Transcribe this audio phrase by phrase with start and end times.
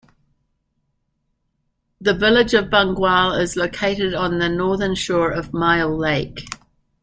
[2.01, 6.41] The village of Bungwahl is located on the northern shore of Myall Lake.